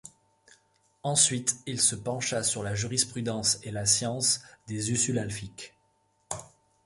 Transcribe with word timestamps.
Ensuite 1.03 1.57
il 1.67 1.79
se 1.79 1.93
pencha 1.93 2.41
sur 2.41 2.63
la 2.63 2.73
jurisprudence 2.73 3.59
et 3.61 3.69
la 3.69 3.85
science 3.85 4.41
des 4.67 4.91
Usul 4.91 5.19
al-Fiqh. 5.19 5.75